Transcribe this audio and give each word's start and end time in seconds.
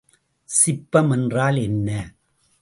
சிப்பம் 0.49 1.11
என்றால் 1.11 1.57
என்ன? 1.57 1.89